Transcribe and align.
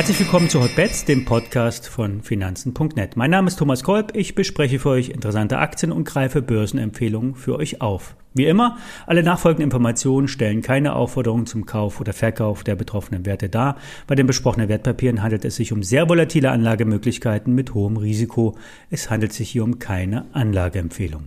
Herzlich 0.00 0.20
willkommen 0.20 0.48
zu 0.48 0.62
Hotbets, 0.62 1.04
dem 1.04 1.26
Podcast 1.26 1.86
von 1.86 2.22
Finanzen.net. 2.22 3.16
Mein 3.16 3.30
Name 3.30 3.48
ist 3.48 3.56
Thomas 3.58 3.84
Kolb, 3.84 4.16
ich 4.16 4.34
bespreche 4.34 4.78
für 4.78 4.88
euch 4.88 5.10
interessante 5.10 5.58
Aktien 5.58 5.92
und 5.92 6.04
greife 6.04 6.40
Börsenempfehlungen 6.40 7.34
für 7.34 7.56
euch 7.56 7.82
auf. 7.82 8.16
Wie 8.32 8.46
immer, 8.46 8.78
alle 9.06 9.22
nachfolgenden 9.22 9.64
Informationen 9.64 10.26
stellen 10.26 10.62
keine 10.62 10.94
Aufforderung 10.94 11.44
zum 11.44 11.66
Kauf 11.66 12.00
oder 12.00 12.14
Verkauf 12.14 12.64
der 12.64 12.76
betroffenen 12.76 13.26
Werte 13.26 13.50
dar. 13.50 13.76
Bei 14.06 14.14
den 14.14 14.26
besprochenen 14.26 14.70
Wertpapieren 14.70 15.22
handelt 15.22 15.44
es 15.44 15.56
sich 15.56 15.70
um 15.70 15.82
sehr 15.82 16.08
volatile 16.08 16.50
Anlagemöglichkeiten 16.50 17.54
mit 17.54 17.74
hohem 17.74 17.98
Risiko. 17.98 18.56
Es 18.88 19.10
handelt 19.10 19.34
sich 19.34 19.50
hier 19.50 19.64
um 19.64 19.80
keine 19.80 20.26
Anlageempfehlung. 20.32 21.24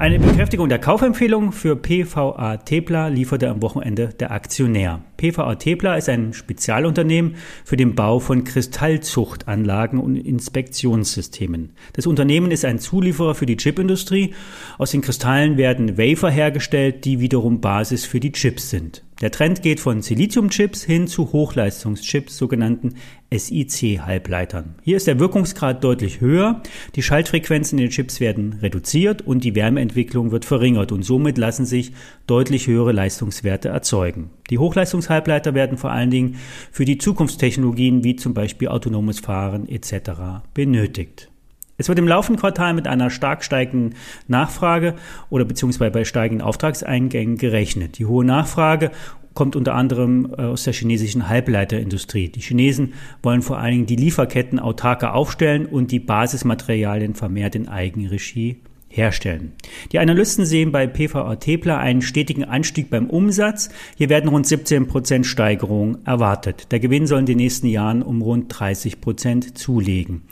Eine 0.00 0.20
Bekräftigung 0.20 0.68
der 0.68 0.78
Kaufempfehlung 0.78 1.50
für 1.50 1.74
PVA 1.74 2.58
Tepla 2.58 3.08
lieferte 3.08 3.48
am 3.48 3.62
Wochenende 3.62 4.10
der 4.20 4.30
Aktionär. 4.30 5.02
PVA 5.16 5.56
Tepla 5.56 5.96
ist 5.96 6.08
ein 6.08 6.32
Spezialunternehmen 6.32 7.34
für 7.64 7.76
den 7.76 7.96
Bau 7.96 8.20
von 8.20 8.44
Kristallzuchtanlagen 8.44 9.98
und 9.98 10.14
Inspektionssystemen. 10.14 11.72
Das 11.94 12.06
Unternehmen 12.06 12.52
ist 12.52 12.64
ein 12.64 12.78
Zulieferer 12.78 13.34
für 13.34 13.46
die 13.46 13.56
Chipindustrie. 13.56 14.34
Aus 14.78 14.92
den 14.92 15.00
Kristallen 15.00 15.56
werden 15.56 15.98
Wafer 15.98 16.30
hergestellt, 16.30 17.04
die 17.04 17.18
wiederum 17.18 17.60
Basis 17.60 18.06
für 18.06 18.20
die 18.20 18.30
Chips 18.30 18.70
sind. 18.70 19.02
Der 19.20 19.32
Trend 19.32 19.62
geht 19.62 19.80
von 19.80 20.00
Siliziumchips 20.00 20.84
hin 20.84 21.08
zu 21.08 21.32
Hochleistungschips, 21.32 22.36
sogenannten 22.36 22.94
SiC-Halbleitern. 23.32 24.76
Hier 24.82 24.96
ist 24.96 25.08
der 25.08 25.18
Wirkungsgrad 25.18 25.82
deutlich 25.82 26.20
höher, 26.20 26.62
die 26.94 27.02
Schaltfrequenzen 27.02 27.78
in 27.78 27.86
den 27.86 27.90
Chips 27.90 28.20
werden 28.20 28.60
reduziert 28.62 29.22
und 29.22 29.42
die 29.42 29.56
Wärmeentwicklung 29.56 30.30
wird 30.30 30.44
verringert 30.44 30.92
und 30.92 31.02
somit 31.02 31.36
lassen 31.36 31.66
sich 31.66 31.92
deutlich 32.28 32.68
höhere 32.68 32.92
Leistungswerte 32.92 33.70
erzeugen. 33.70 34.30
Die 34.50 34.58
Hochleistungshalbleiter 34.58 35.52
werden 35.52 35.78
vor 35.78 35.90
allen 35.90 36.10
Dingen 36.10 36.36
für 36.70 36.84
die 36.84 36.98
Zukunftstechnologien 36.98 38.04
wie 38.04 38.14
zum 38.14 38.34
Beispiel 38.34 38.68
autonomes 38.68 39.18
Fahren 39.18 39.68
etc. 39.68 40.44
benötigt. 40.54 41.28
Es 41.80 41.88
wird 41.88 42.00
im 42.00 42.08
laufenden 42.08 42.40
Quartal 42.40 42.74
mit 42.74 42.88
einer 42.88 43.08
stark 43.08 43.44
steigenden 43.44 43.94
Nachfrage 44.26 44.94
oder 45.30 45.44
beziehungsweise 45.44 45.92
bei 45.92 46.04
steigenden 46.04 46.44
Auftragseingängen 46.44 47.38
gerechnet. 47.38 47.98
Die 47.98 48.06
hohe 48.06 48.24
Nachfrage 48.24 48.90
kommt 49.32 49.54
unter 49.54 49.76
anderem 49.76 50.34
äh, 50.36 50.42
aus 50.42 50.64
der 50.64 50.72
chinesischen 50.72 51.28
Halbleiterindustrie. 51.28 52.28
Die 52.28 52.40
Chinesen 52.40 52.94
wollen 53.22 53.42
vor 53.42 53.58
allen 53.58 53.72
Dingen 53.72 53.86
die 53.86 53.94
Lieferketten 53.94 54.58
autarker 54.58 55.14
aufstellen 55.14 55.66
und 55.66 55.92
die 55.92 56.00
Basismaterialien 56.00 57.14
vermehrt 57.14 57.54
in 57.54 57.68
Eigenregie 57.68 58.60
herstellen. 58.88 59.52
Die 59.92 59.98
Analysten 59.98 60.44
sehen 60.44 60.72
bei 60.72 60.86
PVA 60.86 61.36
Tepler 61.36 61.78
einen 61.78 62.02
stetigen 62.02 62.44
Anstieg 62.44 62.90
beim 62.90 63.08
Umsatz. 63.08 63.68
Hier 63.96 64.08
werden 64.08 64.28
rund 64.28 64.46
17 64.46 64.88
Prozent 64.88 65.26
Steigerung 65.26 65.98
erwartet. 66.04 66.72
Der 66.72 66.80
Gewinn 66.80 67.06
soll 67.06 67.20
in 67.20 67.26
den 67.26 67.36
nächsten 67.36 67.66
Jahren 67.66 68.02
um 68.02 68.22
rund 68.22 68.46
30 68.48 69.00
Prozent 69.00 69.58
zulegen. 69.58 70.22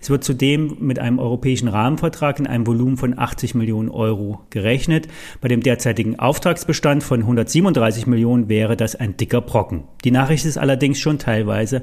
Es 0.00 0.10
wird 0.10 0.24
zudem 0.24 0.76
mit 0.80 0.98
einem 0.98 1.18
europäischen 1.18 1.68
Rahmenvertrag 1.68 2.38
in 2.38 2.46
einem 2.46 2.66
Volumen 2.66 2.96
von 2.96 3.18
80 3.18 3.54
Millionen 3.54 3.88
Euro 3.88 4.40
gerechnet. 4.50 5.08
Bei 5.40 5.48
dem 5.48 5.62
derzeitigen 5.62 6.18
Auftragsbestand 6.18 7.02
von 7.02 7.20
137 7.20 8.06
Millionen 8.06 8.48
wäre 8.48 8.76
das 8.76 8.94
ein 8.94 9.16
dicker 9.16 9.40
Brocken. 9.40 9.84
Die 10.04 10.10
Nachricht 10.10 10.44
ist 10.44 10.58
allerdings 10.58 10.98
schon 10.98 11.18
teilweise 11.18 11.82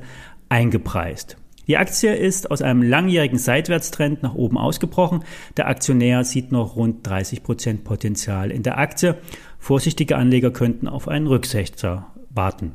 eingepreist. 0.49 1.37
Die 1.69 1.77
Aktie 1.77 2.15
ist 2.15 2.49
aus 2.49 2.63
einem 2.63 2.81
langjährigen 2.81 3.37
Seitwärtstrend 3.37 4.23
nach 4.23 4.33
oben 4.33 4.57
ausgebrochen. 4.57 5.23
Der 5.55 5.67
Aktionär 5.67 6.23
sieht 6.23 6.51
noch 6.51 6.75
rund 6.75 7.05
30 7.05 7.43
Prozent 7.43 7.83
Potenzial 7.83 8.49
in 8.49 8.63
der 8.63 8.79
Aktie. 8.79 9.17
Vorsichtige 9.59 10.17
Anleger 10.17 10.49
könnten 10.49 10.87
auf 10.87 11.07
einen 11.07 11.27
Rücksetzer 11.27 12.07
warten. 12.31 12.71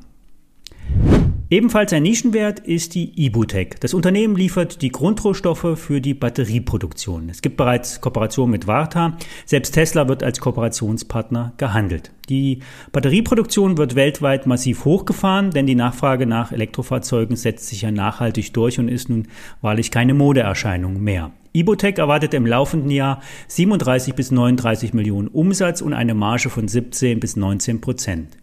Ebenfalls 1.50 1.92
ein 1.92 2.02
Nischenwert 2.02 2.60
ist 2.60 2.94
die 2.94 3.12
Ibutec. 3.22 3.78
Das 3.80 3.92
Unternehmen 3.92 4.34
liefert 4.34 4.80
die 4.80 4.90
Grundrohstoffe 4.90 5.78
für 5.78 6.00
die 6.00 6.14
Batterieproduktion. 6.14 7.28
Es 7.28 7.42
gibt 7.42 7.58
bereits 7.58 8.00
Kooperationen 8.00 8.50
mit 8.50 8.66
Varta. 8.66 9.18
Selbst 9.44 9.72
Tesla 9.72 10.08
wird 10.08 10.22
als 10.22 10.40
Kooperationspartner 10.40 11.52
gehandelt. 11.58 12.12
Die 12.30 12.60
Batterieproduktion 12.92 13.76
wird 13.76 13.94
weltweit 13.94 14.46
massiv 14.46 14.86
hochgefahren, 14.86 15.50
denn 15.50 15.66
die 15.66 15.74
Nachfrage 15.74 16.24
nach 16.24 16.50
Elektrofahrzeugen 16.50 17.36
setzt 17.36 17.68
sich 17.68 17.82
ja 17.82 17.90
nachhaltig 17.90 18.54
durch 18.54 18.78
und 18.78 18.88
ist 18.88 19.10
nun 19.10 19.28
wahrlich 19.60 19.90
keine 19.90 20.14
Modeerscheinung 20.14 21.02
mehr. 21.02 21.30
Ibotec 21.52 21.98
erwartet 21.98 22.32
im 22.34 22.46
laufenden 22.46 22.90
Jahr 22.90 23.20
37 23.48 24.14
bis 24.14 24.30
39 24.30 24.94
Millionen 24.94 25.28
Umsatz 25.28 25.82
und 25.82 25.92
eine 25.92 26.14
Marge 26.14 26.48
von 26.48 26.66
17 26.66 27.20
bis 27.20 27.36
19 27.36 27.80
Prozent. 27.82 28.38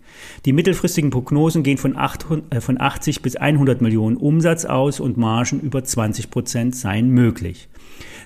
Die 0.46 0.54
mittelfristigen 0.54 1.10
Prognosen 1.10 1.64
gehen 1.64 1.78
von, 1.78 1.96
800, 1.96 2.54
äh, 2.54 2.62
von 2.62 2.80
80 2.80 3.22
bis 3.22 3.36
100 3.36 3.82
Millionen 3.82 4.18
Umsatz 4.18 4.66
aus 4.66 5.00
und 5.00 5.18
Margen 5.18 5.60
über 5.60 5.84
20 5.84 6.32
Prozent 6.32 6.76
seien 6.76 7.10
möglich. 7.10 7.70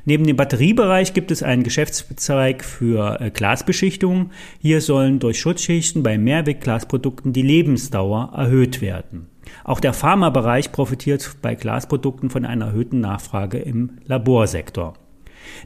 Neben 0.06 0.25
dem 0.25 0.38
Batteriebereich 0.38 1.13
gibt 1.13 1.31
es 1.31 1.41
einen 1.41 1.63
Geschäftszweig 1.63 2.63
für 2.63 3.19
äh, 3.19 3.31
Glasbeschichtung. 3.31 4.31
Hier 4.59 4.81
sollen 4.81 5.19
durch 5.19 5.40
Schutzschichten 5.40 6.03
bei 6.03 6.18
Mehrwegglasprodukten 6.18 7.34
die 7.34 7.41
Lebensdauer 7.41 8.31
erhöht 8.35 8.81
werden. 8.81 9.28
Auch 9.63 9.79
der 9.79 9.94
Pharmabereich 9.94 10.72
profitiert 10.72 11.38
bei 11.41 11.56
Glasprodukten 11.56 12.29
von 12.29 12.45
einer 12.45 12.68
erhöhten 12.68 13.00
Nachfrage 13.00 13.57
im 13.57 13.97
Laborsektor. 14.06 14.94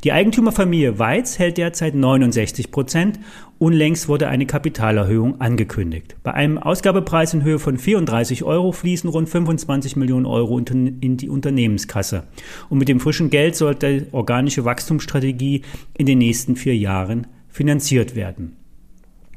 Die 0.04 0.12
Eigentümerfamilie 0.12 1.00
Weiz 1.00 1.40
hält 1.40 1.58
derzeit 1.58 1.96
69 1.96 2.72
Prozent. 2.72 3.20
Unlängst 3.58 4.08
wurde 4.08 4.28
eine 4.28 4.46
Kapitalerhöhung 4.46 5.42
angekündigt. 5.42 6.16
Bei 6.24 6.34
einem 6.34 6.58
Ausgabepreis 6.58 7.34
in 7.34 7.44
Höhe 7.44 7.60
von 7.60 7.78
34 7.78 8.44
Euro 8.44 8.72
fließen 8.72 9.10
rund 9.10 9.30
25 9.30 9.96
Millionen 9.96 10.26
Euro 10.26 10.58
in 10.58 11.18
die 11.18 11.30
Unternehmenskasse. 11.30 12.24
Und 12.70 12.78
mit 12.78 12.88
dem 12.88 13.00
frischen 13.00 13.30
Geld 13.30 13.56
sollte 13.56 14.02
die 14.02 14.14
organische 14.14 14.66
Wachstumsstrategie 14.66 15.64
in 15.98 16.06
den 16.06 16.20
nächsten 16.20 16.56
vier 16.56 16.78
Jahren 16.78 17.28
finanziert 17.50 18.16
werden. 18.16 18.59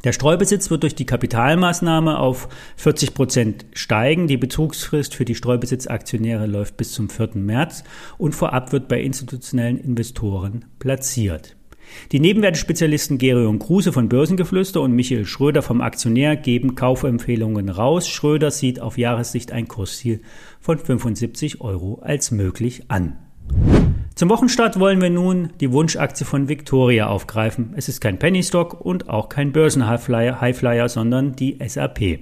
Der 0.05 0.13
Streubesitz 0.13 0.69
wird 0.69 0.83
durch 0.83 0.97
die 0.97 1.07
Kapitalmaßnahme 1.07 2.19
auf 2.19 2.49
40 2.77 3.15
Prozent 3.15 3.67
steigen. 3.73 4.27
Die 4.27 4.37
Betrugsfrist 4.37 5.15
für 5.15 5.25
die 5.25 5.37
Streubesitzaktionäre 5.37 6.47
läuft 6.47 6.77
bis 6.77 6.93
zum 6.93 7.09
4. 7.09 7.31
März 7.35 7.85
und 8.19 8.35
vorab 8.35 8.73
wird 8.73 8.89
bei 8.89 9.01
institutionellen 9.01 9.79
Investoren 9.79 10.65
platziert. 10.81 11.57
Die 12.11 12.21
Nebenwertespezialisten 12.21 13.19
Gerion 13.19 13.59
Kruse 13.61 13.93
von 13.93 14.09
Börsengeflüster 14.09 14.81
und 14.81 14.93
Michael 14.93 15.25
Schröder 15.25 15.63
vom 15.63 15.81
Aktionär 15.81 16.37
geben 16.37 16.75
Kaufempfehlungen 16.75 17.69
raus. 17.69 18.09
Schröder 18.09 18.51
sieht 18.51 18.81
auf 18.81 18.99
Jahressicht 18.99 19.53
ein 19.53 19.69
Kursziel 19.69 20.21
von 20.61 20.79
75 20.79 21.61
Euro 21.61 22.01
als 22.03 22.31
möglich 22.31 22.85
an. 22.89 23.19
Zum 24.15 24.29
Wochenstart 24.29 24.79
wollen 24.79 25.01
wir 25.01 25.09
nun 25.09 25.51
die 25.61 25.73
Wunschaktie 25.73 26.27
von 26.27 26.49
Victoria 26.49 27.07
aufgreifen. 27.07 27.73
Es 27.77 27.89
ist 27.89 28.01
kein 28.01 28.19
Penny 28.19 28.43
Stock 28.43 28.79
und 28.79 29.09
auch 29.09 29.31
kein 29.31 29.53
Börsen-Highflyer, 29.53 30.89
sondern 30.89 31.35
die 31.35 31.59
SAP. 31.67 32.19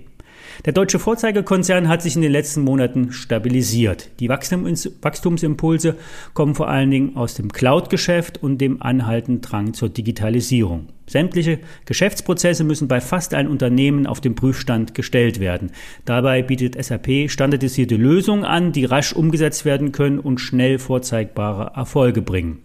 Der 0.65 0.73
deutsche 0.73 1.01
Vorzeigekonzern 1.01 1.89
hat 1.89 2.03
sich 2.03 2.15
in 2.15 2.23
den 2.23 2.31
letzten 2.33 2.63
Monaten 2.63 3.13
stabilisiert. 3.13 4.11
Die 4.21 4.29
Wachstumsimpulse 4.29 5.97
kommen 6.33 6.55
vor 6.55 6.69
allen 6.69 6.91
Dingen 6.91 7.17
aus 7.17 7.35
dem 7.35 7.53
Cloud-Geschäft 7.53 8.41
und 8.43 8.59
dem 8.59 8.81
anhaltenden 8.81 9.41
Drang 9.43 9.75
zur 9.75 9.89
Digitalisierung. 9.89 10.89
Sämtliche 11.11 11.59
Geschäftsprozesse 11.87 12.63
müssen 12.63 12.87
bei 12.87 13.01
fast 13.01 13.35
allen 13.35 13.49
Unternehmen 13.49 14.07
auf 14.07 14.21
den 14.21 14.37
Prüfstand 14.37 14.95
gestellt 14.95 15.41
werden. 15.41 15.73
Dabei 16.05 16.41
bietet 16.41 16.81
SAP 16.81 17.29
standardisierte 17.29 17.97
Lösungen 17.97 18.45
an, 18.45 18.71
die 18.71 18.85
rasch 18.85 19.13
umgesetzt 19.13 19.65
werden 19.65 19.91
können 19.91 20.21
und 20.21 20.39
schnell 20.39 20.79
vorzeigbare 20.79 21.73
Erfolge 21.75 22.23
bringen. 22.23 22.61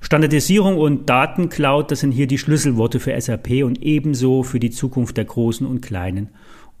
Standardisierung 0.00 0.76
und 0.76 1.08
Datencloud, 1.08 1.92
das 1.92 2.00
sind 2.00 2.10
hier 2.10 2.26
die 2.26 2.38
Schlüsselworte 2.38 2.98
für 2.98 3.18
SAP 3.20 3.62
und 3.62 3.80
ebenso 3.80 4.42
für 4.42 4.58
die 4.58 4.70
Zukunft 4.70 5.16
der 5.16 5.26
großen 5.26 5.64
und 5.64 5.80
kleinen 5.80 6.30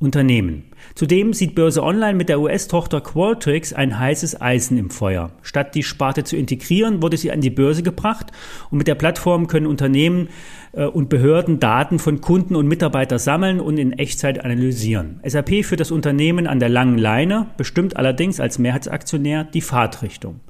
Unternehmen. 0.04 0.64
Zudem 0.94 1.32
sieht 1.32 1.54
Börse 1.54 1.82
Online 1.82 2.14
mit 2.14 2.28
der 2.28 2.38
US-Tochter 2.38 3.00
Qualtrics 3.00 3.72
ein 3.72 3.98
heißes 3.98 4.40
Eisen 4.40 4.78
im 4.78 4.90
Feuer. 4.90 5.32
Statt 5.42 5.74
die 5.74 5.82
Sparte 5.82 6.22
zu 6.22 6.36
integrieren, 6.36 7.02
wurde 7.02 7.16
sie 7.16 7.32
an 7.32 7.40
die 7.40 7.50
Börse 7.50 7.82
gebracht 7.82 8.30
und 8.70 8.78
mit 8.78 8.86
der 8.86 8.94
Plattform 8.94 9.46
können 9.48 9.66
Unternehmen 9.66 10.28
äh, 10.72 10.84
und 10.84 11.08
Behörden 11.08 11.58
Daten 11.58 11.98
von 11.98 12.20
Kunden 12.20 12.54
und 12.54 12.68
Mitarbeitern 12.68 13.18
sammeln 13.18 13.60
und 13.60 13.78
in 13.78 13.92
Echtzeit 13.92 14.44
analysieren. 14.44 15.20
SAP 15.26 15.64
für 15.64 15.76
das 15.76 15.90
Unternehmen 15.90 16.46
an 16.46 16.60
der 16.60 16.68
langen 16.68 16.98
Leine 16.98 17.46
bestimmt 17.56 17.96
allerdings 17.96 18.38
als 18.38 18.58
Mehrheitsaktionär 18.58 19.44
die 19.44 19.62
Fahrtrichtung. 19.62 20.40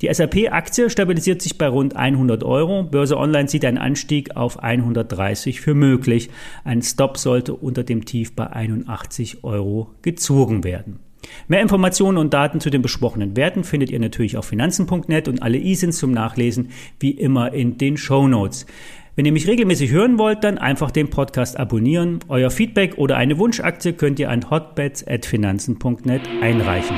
Die 0.00 0.12
SAP-Aktie 0.12 0.90
stabilisiert 0.90 1.42
sich 1.42 1.58
bei 1.58 1.68
rund 1.68 1.96
100 1.96 2.42
Euro. 2.44 2.82
Börse 2.84 3.16
Online 3.16 3.48
sieht 3.48 3.64
einen 3.64 3.78
Anstieg 3.78 4.36
auf 4.36 4.62
130 4.62 5.60
für 5.60 5.74
möglich. 5.74 6.30
Ein 6.64 6.82
Stop 6.82 7.18
sollte 7.18 7.54
unter 7.54 7.84
dem 7.84 8.04
Tief 8.04 8.34
bei 8.34 8.46
81 8.48 9.44
Euro 9.44 9.90
gezogen 10.02 10.64
werden. 10.64 11.00
Mehr 11.48 11.62
Informationen 11.62 12.18
und 12.18 12.34
Daten 12.34 12.60
zu 12.60 12.70
den 12.70 12.82
besprochenen 12.82 13.36
Werten 13.36 13.64
findet 13.64 13.90
ihr 13.90 14.00
natürlich 14.00 14.36
auf 14.36 14.46
finanzen.net 14.46 15.28
und 15.28 15.42
alle 15.42 15.58
E-Sins 15.58 15.98
zum 15.98 16.12
Nachlesen 16.12 16.70
wie 17.00 17.12
immer 17.12 17.52
in 17.52 17.78
den 17.78 17.96
Show 17.96 18.28
Notes. 18.28 18.66
Wenn 19.16 19.26
ihr 19.26 19.32
mich 19.32 19.46
regelmäßig 19.46 19.92
hören 19.92 20.18
wollt, 20.18 20.42
dann 20.42 20.58
einfach 20.58 20.90
den 20.90 21.08
Podcast 21.08 21.56
abonnieren. 21.56 22.18
Euer 22.28 22.50
Feedback 22.50 22.98
oder 22.98 23.16
eine 23.16 23.38
Wunschaktie 23.38 23.92
könnt 23.92 24.18
ihr 24.18 24.28
an 24.28 24.50
hotbets.finanzen.net 24.50 26.22
einreichen. 26.42 26.96